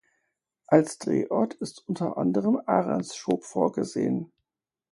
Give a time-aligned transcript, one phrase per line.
[0.65, 4.31] Als Drehort ist unter anderem Ahrenshoop vorgesehen.